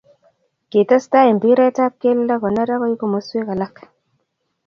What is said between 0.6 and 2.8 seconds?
Kitesetai mpiret ab kelt koner